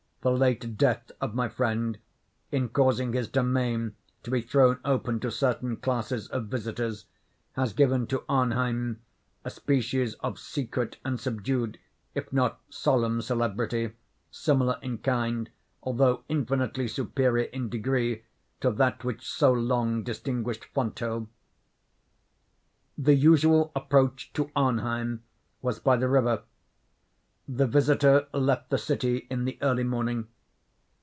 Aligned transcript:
The 0.23 0.29
late 0.29 0.77
death 0.77 1.11
of 1.19 1.33
my 1.33 1.49
friend, 1.49 1.97
in 2.51 2.69
causing 2.69 3.11
his 3.13 3.27
domain 3.27 3.95
to 4.21 4.29
be 4.29 4.39
thrown 4.43 4.77
open 4.85 5.19
to 5.21 5.31
certain 5.31 5.77
classes 5.77 6.27
of 6.27 6.45
visitors, 6.45 7.07
has 7.53 7.73
given 7.73 8.05
to 8.05 8.23
Arnheim 8.29 9.01
a 9.43 9.49
species 9.49 10.13
of 10.19 10.37
secret 10.37 10.97
and 11.03 11.19
subdued 11.19 11.79
if 12.13 12.31
not 12.31 12.61
solemn 12.69 13.23
celebrity, 13.23 13.93
similar 14.29 14.77
in 14.83 14.99
kind, 14.99 15.49
although 15.81 16.23
infinitely 16.29 16.87
superior 16.87 17.45
in 17.45 17.67
degree, 17.67 18.23
to 18.59 18.69
that 18.69 19.03
which 19.03 19.27
so 19.27 19.51
long 19.51 20.03
distinguished 20.03 20.65
Fonthill. 20.65 21.29
The 22.95 23.15
usual 23.15 23.71
approach 23.75 24.31
to 24.33 24.51
Arnheim 24.55 25.23
was 25.63 25.79
by 25.79 25.97
the 25.97 26.07
river. 26.07 26.43
The 27.47 27.67
visitor 27.67 28.27
left 28.33 28.69
the 28.69 28.77
city 28.77 29.27
in 29.29 29.43
the 29.45 29.57
early 29.61 29.83
morning. 29.83 30.27